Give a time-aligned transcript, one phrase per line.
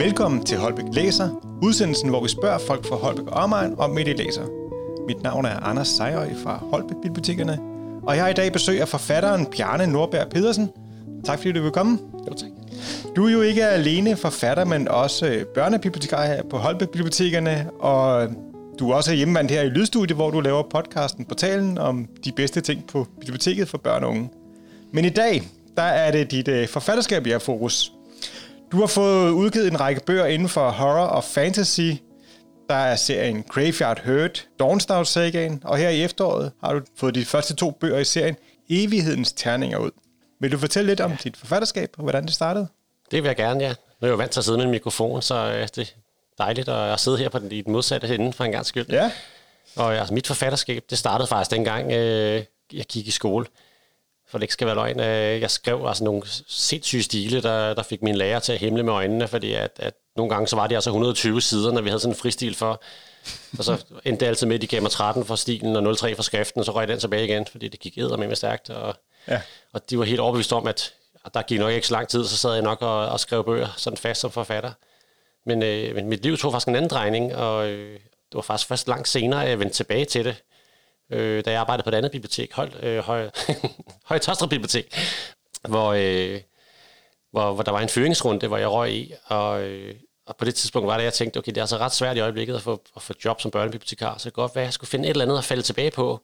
[0.00, 1.28] Velkommen til Holbæk Læser,
[1.62, 4.42] udsendelsen, hvor vi spørger folk fra Holbæk og omegn om hvad de læser.
[5.06, 7.58] Mit navn er Anders Sejrøj fra Holbæk Bibliotekerne,
[8.02, 10.70] og jeg har i dag besøg af forfatteren Bjarne Nordberg Pedersen.
[11.24, 11.98] Tak fordi du vil komme.
[12.28, 12.48] Jo, tak.
[13.16, 18.28] Du er jo ikke alene forfatter, men også øh, børnebibliotekar her på Holbæk Bibliotekerne, og
[18.78, 22.60] du er også hjemmevandt her i Lydstudiet, hvor du laver podcasten Portalen om de bedste
[22.60, 24.30] ting på biblioteket for børn og unge.
[24.92, 25.42] Men i dag,
[25.76, 27.92] der er det dit øh, forfatterskab, jeg har fokus.
[28.72, 31.80] Du har fået udgivet en række bøger inden for horror og fantasy.
[32.68, 37.24] Der er serien Graveyard Hurt, Dawnstar Sagaen, og her i efteråret har du fået de
[37.24, 38.36] første to bøger i serien
[38.70, 39.90] Evighedens Terninger ud.
[40.40, 42.66] Vil du fortælle lidt om dit forfatterskab og hvordan det startede?
[43.10, 43.68] Det vil jeg gerne, ja.
[43.68, 45.84] Nu er jeg jo vant til at sidde med en mikrofon, så øh, det er
[46.38, 48.86] dejligt at sidde her på den, i den modsatte ende for en gang skyld.
[48.88, 49.10] Ja.
[49.76, 53.46] Og altså, mit forfatterskab, det startede faktisk dengang, øh, jeg gik i skole.
[54.30, 55.00] For det ikke skal være løgn.
[55.00, 58.82] Øh, jeg skrev altså nogle sindssyge stile, der, der fik min lærer til at himle
[58.82, 61.88] med øjnene, fordi at, at nogle gange så var det altså 120 sider, når vi
[61.88, 62.82] havde sådan en fristil for.
[63.58, 66.14] Og så endte det altid med, at de gav mig 13 for stilen og 03
[66.16, 68.70] for skriften, og så røg den tilbage igen, fordi det gik med med stærkt.
[68.70, 68.94] Og,
[69.28, 69.40] Ja.
[69.72, 70.92] og de var helt overbevist om, at
[71.24, 73.44] at der gik nok ikke så lang tid, så sad jeg nok og, og skrev
[73.44, 74.72] bøger sådan fast som forfatter.
[75.46, 78.68] Men, øh, men mit liv tog faktisk en anden drejning, og øh, det var faktisk
[78.68, 80.36] først langt senere, at jeg vendte tilbage til det,
[81.10, 83.30] øh, da jeg arbejdede på et andet bibliotek, Høj, øh, Høj,
[84.10, 84.18] Høj
[84.50, 84.94] Bibliotek,
[85.68, 86.40] hvor, øh,
[87.32, 89.94] hvor, hvor der var en fyringsrunde, hvor jeg røg i, og, øh,
[90.26, 92.20] og på det tidspunkt var det, jeg tænkte, okay, det er altså ret svært i
[92.20, 95.04] øjeblikket at få, at få job som børnebibliotekar, så det godt være, jeg skulle finde
[95.08, 96.20] et eller andet at falde tilbage på.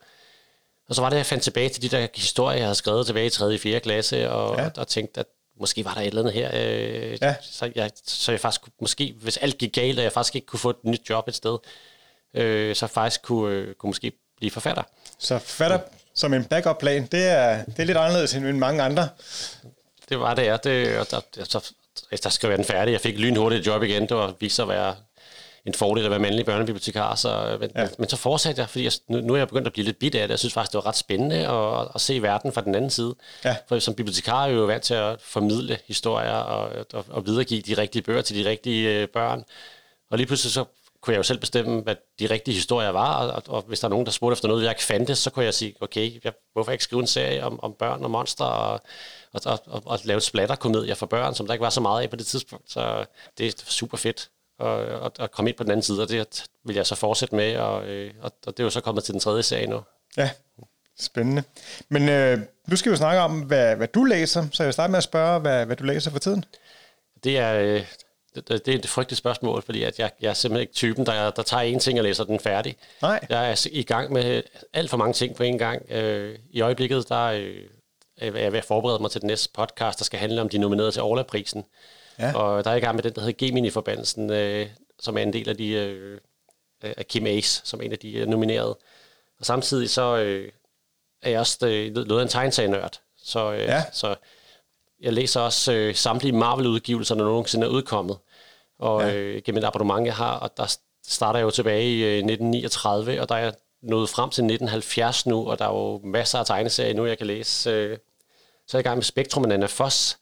[0.89, 3.27] Og så var det, jeg fandt tilbage til de der historier, jeg havde skrevet tilbage
[3.27, 3.45] i 3.
[3.55, 3.81] og 4.
[3.81, 4.63] klasse, og, Ja.
[4.63, 4.71] ja.
[4.77, 5.27] og tænkte, at
[5.61, 6.51] måske var der et eller andet her.
[6.55, 7.35] Øh, Ja.
[7.43, 10.61] så, jeg, så jeg faktisk, måske, hvis alt gik galt, og jeg faktisk ikke kunne
[10.61, 11.59] få et nyt job et sted,
[12.35, 14.83] øh, så faktisk kunne, øh, kunne måske blive forfatter.
[15.19, 15.79] Så forfatter
[16.15, 19.09] som en backup-plan, det er, det er lidt anderledes end mange andre.
[20.09, 20.57] Det var det, ja.
[20.57, 21.73] Det, og der, så,
[22.23, 22.93] der skrev jeg den færdig.
[22.93, 24.03] Jeg fik lynhurtigt et job igen.
[24.09, 24.95] Det var vist sig at være
[25.67, 27.15] en fordel at være mandlig børnebibliotekar.
[27.15, 27.83] Så, men, Ja.
[27.83, 27.89] ja.
[27.99, 30.15] men så fortsatte jeg, fordi jeg, nu, nu er jeg begyndt at blive lidt bit
[30.15, 30.31] af det.
[30.31, 33.15] Jeg synes faktisk, det var ret spændende at, at se verden fra den anden side.
[33.45, 33.57] Ja.
[33.69, 37.63] For som bibliotekar er jeg jo vant til at formidle historier og, og, og videregive
[37.63, 39.45] de rigtige bøger til de rigtige øh, børn.
[40.11, 40.65] Og lige pludselig så
[41.07, 43.91] kunne jeg jo selv bestemme, hvad de rigtige historier var, og, og hvis der er
[43.91, 46.73] nogen, der spurgte efter noget, jeg ikke fandtes, så kunne jeg sige, okay, jeg, hvorfor
[46.73, 48.81] ikke skrive en serie om, om børn og monstre, og,
[49.33, 52.11] og, og, og, og lave splatterkomedier for børn, som der ikke var så meget af
[52.11, 52.71] på det tidspunkt.
[52.71, 53.05] Så
[53.39, 54.31] det er super fedt
[54.61, 57.35] at, at, at komme ind på den anden side, og det vil jeg så fortsætte
[57.35, 59.81] med, og, øh, og, og det er jo så kommet til den tredje serie nu.
[60.17, 60.31] Ja,
[60.99, 61.43] spændende.
[61.89, 64.73] Men øh, nu skal vi jo snakke om, hvad, hvad du læser, så jeg vil
[64.73, 66.45] starte med at spørge, hvad, hvad du læser for tiden.
[67.25, 67.87] Det er, øh,
[68.37, 71.31] det, det er et frygteligt spørgsmål, fordi at jeg, jeg er simpelthen ikke typen, der,
[71.31, 72.77] der tager en ting og læser den færdig.
[73.03, 73.27] Nej.
[73.29, 74.43] Jeg er i gang med
[74.73, 75.91] alt for mange ting på en gang.
[75.91, 77.57] Øh, I øjeblikket der øh,
[78.19, 80.59] er jeg ved at forberede mig til den næste podcast, der skal handle om de
[80.59, 81.65] nominerede til Orla-prisen.
[82.19, 82.37] Ja.
[82.37, 84.67] Og der er jeg i gang med den, der hedder Gemini-forbandelsen, øh,
[85.01, 86.21] som er en del af de øh,
[86.83, 88.79] af Kim Ace, som er en af de øh, nominerede.
[89.41, 90.53] Og samtidig så øh,
[91.23, 93.01] er jeg også øh, noget af en tegnserienørd.
[93.25, 93.85] Så, øh, Ja.
[93.93, 94.15] så
[95.01, 98.17] jeg læser også øh, samtlige Marvel-udgivelser, der nogensinde er udkommet.
[98.79, 99.15] Og Ja.
[99.15, 100.77] øh, gennem et abonnement, jeg har, og der
[101.07, 105.27] starter jeg jo tilbage i øh, 1939, og der er jeg nået frem til 1970
[105.27, 107.71] nu, og der er jo masser af tegneserier nu, jeg kan læse.
[107.71, 107.99] Øh,
[108.67, 110.19] så er jeg i gang med Spektrum med Anna Foss,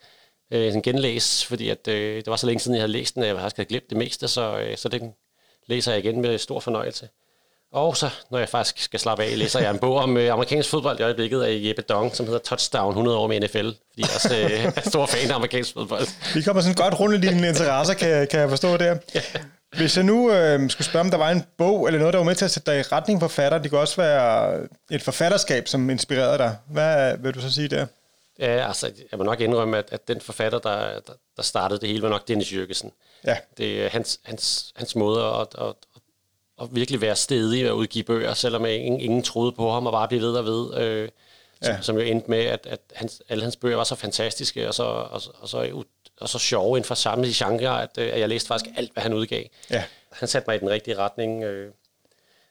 [0.51, 3.23] øh, en genlæs, fordi at, øh, det var så længe siden, jeg havde læst den,
[3.23, 5.15] at jeg faktisk havde glemt det meste, så, øh, så den
[5.67, 7.09] læser jeg igen med stor fornøjelse.
[7.75, 10.71] Og så, når jeg faktisk skal slappe af, læser jeg en bog om øh, amerikansk
[10.71, 14.09] fodbold i øjeblikket af Jeppe Dong, som hedder Touchdown 100 år med NFL, fordi jeg
[14.15, 16.35] også øh, er stor fan af amerikansk fodbold.
[16.35, 18.97] Vi kommer sådan godt rundt dine interesser, kan, kan jeg forstå der.
[19.77, 22.25] Hvis jeg nu øh, skulle spørge, om der var en bog eller noget, der var
[22.27, 24.61] med til at sætte dig i retning forfatter, det kunne også være
[24.91, 26.57] et forfatterskab, som inspirerede dig.
[26.69, 27.87] Hvad vil du så sige der?
[28.39, 31.89] Ja, altså, jeg må nok indrømme, at, at den forfatter, der, der, der startede det
[31.89, 32.93] hele, var nok Dennis Jørgensen.
[33.27, 35.75] Ja, Det hans, hans, hans måde at, at,
[36.61, 39.93] at, at virkelig være stedig og udgive bøger, selvom ingen, ingen troede på ham og
[39.93, 40.75] bare blive ved og ved.
[40.77, 41.09] Øh,
[41.63, 41.75] Ja.
[41.75, 44.75] som, som jo endte med, at, at hans, alle hans bøger var så fantastiske og
[44.75, 45.83] så, og, så- og, så,
[46.21, 49.03] og så sjove inden for samme genre, at, øh, at jeg læste faktisk alt, hvad
[49.03, 49.45] han udgav.
[49.71, 51.45] ja, Han satte mig i den rigtige retning.
[51.45, 51.73] Øh,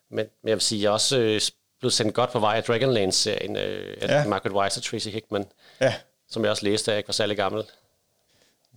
[0.09, 1.41] men, men jeg vil sige, jeg også øh,
[1.79, 4.27] blev sendt godt på vej af Dragonlance-serien øh, af ja.
[4.27, 5.45] Margaret Weiss og Tracy Hickman,
[5.81, 5.93] ja.
[6.29, 7.63] som jeg også læste, da jeg ikke var særlig gammel.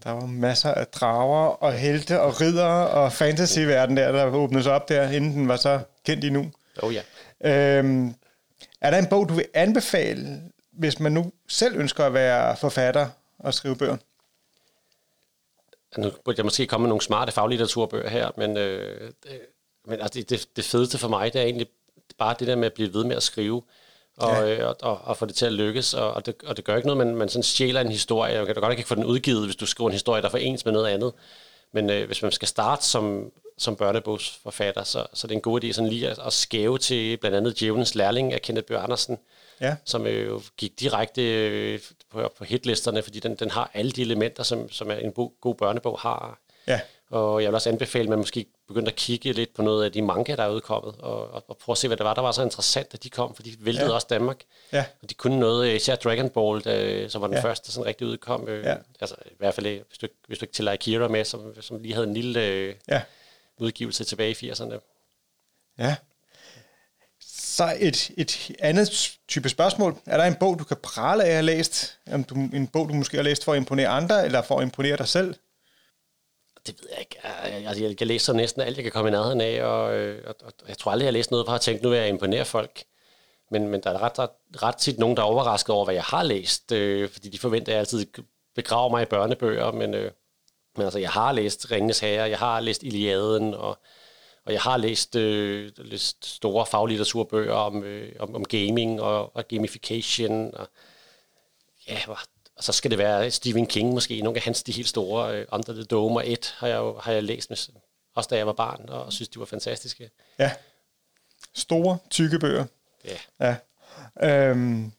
[0.04, 4.72] Der var masser af drager og helte og ridere og fantasyverden der, der åbnede sig
[4.72, 6.52] op der, inden den var så kendt endnu.
[6.82, 7.02] Oh ja.
[7.44, 8.14] Øhm,
[8.80, 10.40] er der en bog, du vil anbefale,
[10.72, 13.08] hvis man nu selv ønsker at være forfatter
[13.38, 13.96] og skrive bøger?
[15.98, 19.40] Nu burde jeg måske komme med nogle smarte faglitteraturbøger her, men, øh, det,
[19.84, 21.68] men altså, det, det, det fedeste for mig, det er egentlig
[22.18, 23.62] bare det der med at blive ved med at skrive,
[24.16, 24.54] og, Ja.
[24.58, 26.76] øh, og, og, og få det til at lykkes, og, og, det, og det gør
[26.76, 29.44] ikke noget, man, man sådan stjæler en historie, og kan godt ikke få den udgivet,
[29.44, 31.12] hvis du skriver en historie, der er for ens med noget andet,
[31.72, 35.64] Men øh, hvis man skal starte som, som børnebogsforfatter, så, så det er en god
[35.64, 39.18] idé sådan lige at, at skæve til blandt andet Djævelens Lærling af Kenneth Bøh Andersen,
[39.60, 39.76] Ja.
[39.84, 41.80] som øh, jo gik direkte øh,
[42.12, 45.54] på, på hitlisterne, fordi den, den har alle de elementer, som, som en bo, god
[45.54, 46.38] børnebog har.
[46.66, 46.80] Ja.
[47.10, 49.92] Og jeg vil også anbefale, at man måske begyndte at kigge lidt på noget af
[49.92, 52.22] de manga, der er udkommet, og, og, og prøve at se, hvad det var, der
[52.22, 53.94] var så interessant, at de kom, for de væltede Ja.
[53.94, 54.40] også Danmark.
[54.72, 54.84] Ja.
[55.02, 57.42] Og de kunne noget, øh, især Dragon Ball, der, som var den Ja.
[57.42, 58.48] første, der sådan rigtig udkom.
[58.48, 58.76] Øh, Ja.
[59.00, 61.62] Altså i hvert fald, øh, hvis du, ikke- hvis du ikke tæller Akira med, som,
[61.62, 63.02] som lige havde en lille øh, Ja.
[63.58, 64.78] udgivelse tilbage i 80'erne.
[65.78, 65.96] Ja.
[67.20, 69.96] Så et, et andet type spørgsmål.
[70.06, 71.98] Er der en bog, du kan prale af at have læst?
[72.12, 74.62] Om du, en bog, du måske har læst for at imponere andre, eller for at
[74.62, 75.34] imponere dig selv?
[76.66, 77.16] Det ved jeg ikke.
[77.24, 80.22] Jeg, altså, jeg, jeg, læser næsten alt, jeg kan komme i nærheden af, og, øh,
[80.26, 82.08] og, og jeg tror aldrig, jeg har læst noget, bare har tænkt, nu vil jeg
[82.08, 82.84] imponere folk.
[83.50, 84.30] Men, men der er ret, ret,
[84.62, 87.72] ret tit nogen, der er overrasket over, hvad jeg har læst, øh, fordi de forventer,
[87.72, 88.06] at jeg altid
[88.54, 90.10] begraver mig i børnebøger, men, øh,
[90.76, 93.78] men altså, jeg har læst Ringenes Herre, jeg har læst Iliaden, og,
[94.44, 99.48] og jeg har læst, øh, læst store faglitteraturbøger om, øh, om, om gaming og, og
[99.48, 100.68] gamification, og
[101.88, 101.98] ja,
[102.56, 105.46] og så skal det være Stephen King måske, nogle af hans de helt store, øh,
[105.52, 107.58] Under the Dome og et har jeg, jo, har jeg læst, med,
[108.14, 110.10] også da jeg var barn, og synes, de var fantastiske.
[110.38, 110.50] Ja.
[111.54, 112.64] Store, tykke bøger.
[113.04, 113.16] Ja.
[113.40, 113.56] Ja.
[114.22, 114.92] Øhm,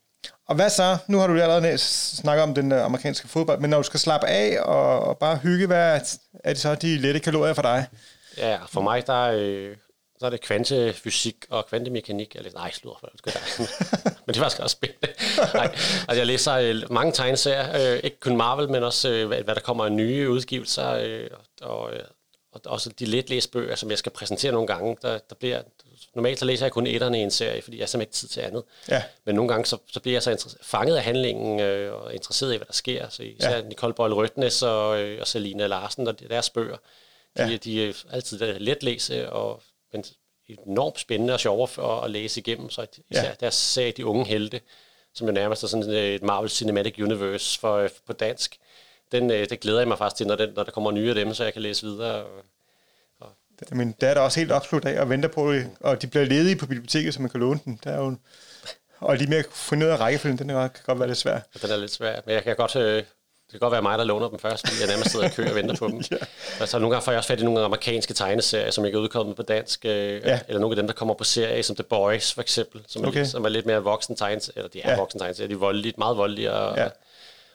[0.47, 0.97] og hvad så?
[1.07, 4.27] Nu har du allerede snakket om den øh, amerikanske fodbold, men når du skal slappe
[4.27, 6.01] af og, og bare hygge, hvad
[6.43, 7.87] er, det så de lette kalorier for dig?
[8.37, 9.77] Ja, for mig, der er, øh,
[10.19, 12.35] så er det kvantefysik og kvantemekanik.
[12.35, 13.21] Jeg læser, nej, slutter for det.
[14.25, 15.07] men det var faktisk også spændende.
[15.53, 19.41] nej, altså, jeg læser øh, mange tegneserier, øh, ikke kun Marvel, men også, øh, hvad,
[19.41, 21.29] hvad der kommer af nye udgivelser, øh,
[21.61, 21.99] og, øh,
[22.51, 24.97] og også de let læste bøger, som jeg skal præsentere nogle gange.
[25.01, 25.61] Der, der bliver,
[26.15, 28.27] normalt så læser jeg kun etterne i en serie, fordi jeg har simpelthen ikke tid
[28.27, 28.63] til andet.
[28.89, 29.03] Ja.
[29.25, 32.57] Men nogle gange, så, så bliver jeg så fanget af handlingen øh, og interesseret i,
[32.57, 33.09] hvad der sker.
[33.09, 33.61] Så især Ja.
[33.61, 36.77] Nicole Boyle Rødtnes og, øh, og Selina Larsen og deres bøger,
[37.37, 37.57] de, Ja.
[37.57, 39.61] de er altid let læse, og,
[40.47, 42.69] enormt spændende og sjove for at læse igennem.
[42.69, 43.33] Så især Ja.
[43.39, 44.61] deres serie De Unge Helte,
[45.13, 48.57] som jo nærmest er sådan et Marvel Cinematic Universe for, øh, på dansk.
[49.11, 51.15] Den, øh, det glæder jeg mig faktisk til, når, den, når der kommer nye af
[51.15, 52.25] dem, så jeg kan læse videre.
[53.19, 53.29] Og,
[53.71, 56.55] Min datter er også helt opslut af og venter på det, og de bliver ledige
[56.55, 57.79] på biblioteket, så man kan låne den.
[57.83, 58.19] Der er jo en,
[58.99, 61.39] og lige med at finde ud af rækkefølgen, den er, kan godt være lidt svær.
[61.55, 62.21] og den er lidt svær.
[62.25, 62.75] Men jeg kan godt...
[62.75, 63.03] Øh,
[63.47, 65.49] det kan godt være mig, der låner dem først, fordi jeg nærmest sidder i kø
[65.49, 66.01] og venter på dem.
[66.11, 66.17] Ja.
[66.59, 69.35] Altså, nogle gange får jeg også fat i nogle amerikanske tegneserier, som ikke er udkommet
[69.35, 69.85] på dansk.
[69.85, 69.91] Øh,
[70.25, 70.39] Ja.
[70.47, 73.07] Eller nogle af dem, der kommer på serie, som The Boys for eksempel, som er,
[73.07, 73.19] Okay.
[73.19, 74.57] lidt, som er lidt mere voksen tegneserier.
[74.57, 74.97] Eller de er Ja.
[74.97, 76.89] voksen tegneserier, de er voldelige, meget voldelige og, Ja.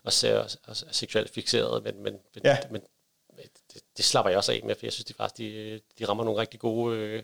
[0.05, 2.56] og, ser, og, og er seksuelt fixerede, men, men, men, Ja.
[2.71, 2.81] men
[3.75, 6.25] det, det, slapper jeg også af med, for jeg synes, de faktisk de, de rammer
[6.25, 7.23] nogle rigtig gode øh,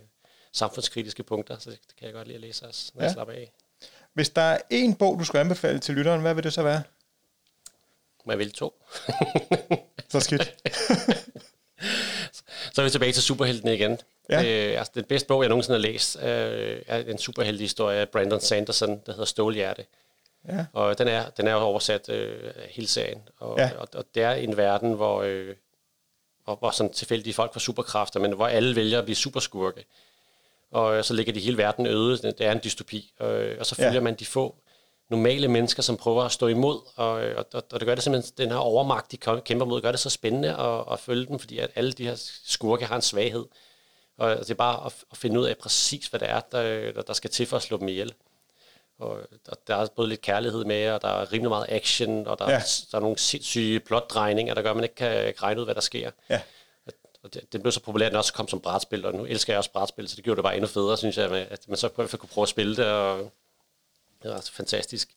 [0.53, 3.07] samfundskritiske punkter, så det, det kan jeg godt lide at læse også, når Ja.
[3.07, 3.53] jeg slapper af.
[4.15, 6.83] Hvis der er en bog, du skulle anbefale til lytteren, hvad vil det så være?
[8.33, 8.83] Jeg vælge to?
[10.13, 10.55] Så skidt.
[12.73, 13.99] Så er vi tilbage til superheltene igen.
[14.31, 14.43] Ja.
[14.45, 18.41] Øh, altså, den bedste bog, jeg nogensinde har læst, øh, er en superheltehistorie af Brandon
[18.41, 19.85] Sanderson, der hedder Stålhjerte.
[20.49, 20.67] Ja.
[20.73, 23.23] Og den er, den er jo oversat øh, hele serien.
[23.39, 23.71] Og, Ja.
[23.79, 25.55] og, og det er en verden, hvor, øh,
[26.45, 29.85] hvor, hvor sådan tilfældige folk får superkræfter, men hvor alle vælger at blive superskurke.
[30.71, 32.17] Og øh, så ligger de hele verden øde.
[32.23, 33.13] Det er en dystopi.
[33.21, 34.01] Øh, og så følger ja.
[34.01, 34.55] man de få
[35.09, 36.81] normale mennesker, som prøver at stå imod.
[36.97, 40.01] Og, og, og, det gør det simpelthen, den her overmagt, de kæmper mod, gør det
[40.01, 43.45] så spændende at, at følge dem, fordi at alle de her skurke har en svaghed.
[44.19, 47.13] Og det er bare at, at finde ud af præcis, hvad det er, der, der,
[47.13, 48.15] skal til for at slå dem ihjel.
[48.99, 52.39] Og der, der er både lidt kærlighed med, og der er rimelig meget action, og
[52.39, 52.63] der, Ja.
[52.93, 55.81] der er nogle sindssyge plotdrejninger, der gør, at man ikke kan regne ud, hvad der
[55.81, 56.11] sker.
[56.31, 56.41] Ja.
[57.23, 59.53] Og det, det blev så populært, at den også kom som brætspil, og nu elsker
[59.53, 61.89] jeg også brætspil, så det gjorde det bare endnu federe, synes jeg, at man så
[61.89, 63.33] kunne prøve at spille det, og
[64.23, 65.09] det var altså fantastisk.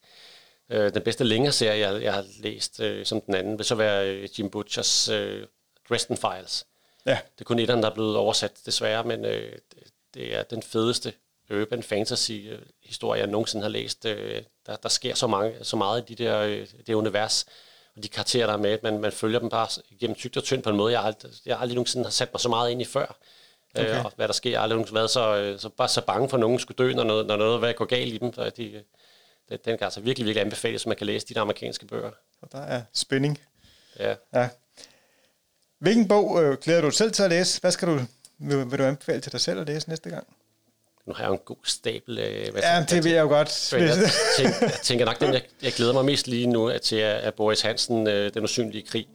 [0.70, 3.75] Øh, den bedste længere serie, jeg, jeg har læst, øh, som den anden, vil så
[3.75, 5.48] være øh, Jim Butchers øh,
[5.89, 6.65] Dresden Files.
[7.05, 7.20] Ja.
[7.36, 9.58] Det er kun etteren, der er blevet oversat, desværre, men øh,
[10.13, 11.13] det, er den fedeste
[11.51, 14.05] urban fantasy-historie, jeg nogensinde har læst.
[14.05, 17.46] Øh, der, der sker så, mange, så meget i de der, øh, det univers,
[17.96, 19.67] og de karakterer, der er med, man, man følger dem bare
[20.00, 22.39] gennem tygt og tyndt på en måde, jeg aldrig, jeg aldrig nogensinde har sat mig
[22.39, 23.17] så meget ind i før.
[23.75, 23.86] Okay.
[23.86, 24.00] Okay.
[24.00, 26.01] Øh, og hvad der sker, jeg har aldrig nogensinde været så, øh, så, bare så
[26.01, 28.34] bange for, at nogen skulle dø, når noget, når noget hvad går galt i dem.
[28.34, 28.82] Så de, øh,
[29.50, 32.12] det, den kan altså virkelig, virkelig anbefales, så man kan læse de der amerikanske bøger.
[32.42, 33.40] Og der er spænding.
[34.00, 34.16] Ja.
[34.34, 34.50] Ja.
[35.80, 37.62] Hvilken bog øh, glæder du dig selv til at læse?
[37.62, 38.00] Hvad skal du,
[38.40, 40.28] vil, vil du anbefale til dig selv at læse næste gang?
[41.06, 42.18] Nu har jeg jo en god stabel.
[42.20, 43.70] Øh, hvad Ja, det vil jeg jo godt.
[43.74, 43.96] Men jeg,
[44.38, 47.08] tænker, jeg tænker nok, den jeg, jeg glæder mig mest lige nu er til er,
[47.08, 49.08] er Boris Hansen, øh, Den usynlige krig.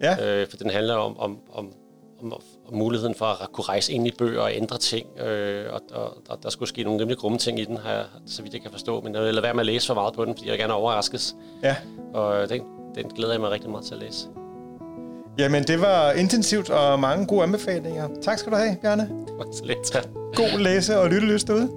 [0.00, 1.74] Ja, Øh, for den handler om, om, om,
[2.22, 2.32] om,
[2.68, 5.20] om muligheden for at kunne rejse ind i bøger og ændre ting.
[5.20, 8.42] Øh, og, og, og der skulle ske nogle rimelig grumme ting i den, her, så
[8.42, 9.00] vidt jeg kan forstå.
[9.00, 10.60] Men jeg vil lade være med at læse for meget på den, fordi jeg vil
[10.60, 11.36] gerne overraskes.
[11.62, 11.76] ja.
[12.14, 12.62] Og den,
[12.94, 14.28] den glæder jeg mig rigtig meget til at læse.
[15.38, 18.08] Jamen, det var intensivt og mange gode anbefalinger.
[18.22, 19.10] Tak skal du have, Bjarne.
[20.36, 21.70] God læse- og lyttelyst derude.